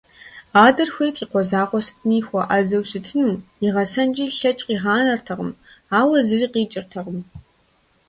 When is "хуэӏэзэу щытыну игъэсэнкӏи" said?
2.27-4.25